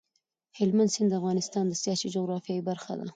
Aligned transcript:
هلمند 0.57 0.93
سیند 0.95 1.09
د 1.11 1.13
افغانستان 1.21 1.65
د 1.67 1.73
سیاسي 1.83 2.07
جغرافیې 2.15 2.65
برخه 2.69 2.93
ده. 2.99 3.05